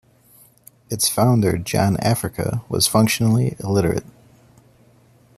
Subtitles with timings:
[0.89, 4.03] Its founder, John Africa, was functionally illiterate.